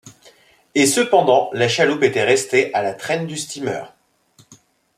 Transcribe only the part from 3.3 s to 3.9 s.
steamer!